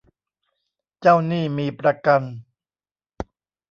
[1.01, 2.21] เจ้าหนี้มีประกัน